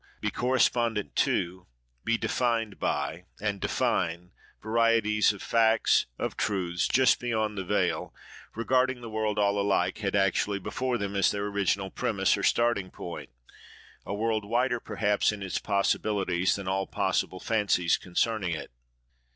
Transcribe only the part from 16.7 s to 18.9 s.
possible fancies concerning it.